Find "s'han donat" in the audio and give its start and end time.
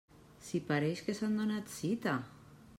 1.19-1.71